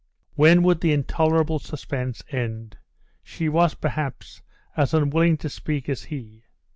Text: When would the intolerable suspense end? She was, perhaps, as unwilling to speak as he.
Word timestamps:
When 0.33 0.63
would 0.63 0.81
the 0.81 0.93
intolerable 0.93 1.59
suspense 1.59 2.23
end? 2.31 2.75
She 3.21 3.47
was, 3.47 3.75
perhaps, 3.75 4.41
as 4.75 4.95
unwilling 4.95 5.37
to 5.37 5.47
speak 5.47 5.87
as 5.87 6.05
he. 6.05 6.45